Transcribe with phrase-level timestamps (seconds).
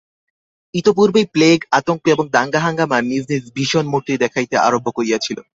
[0.73, 5.37] ইতঃপূর্বেই plague, আতঙ্ক এবং দাঙ্গা-হাঙ্গামা নিজ নিজ ভীষণ মূর্তি দেখাইতে আরম্ভ করিয়াছিল।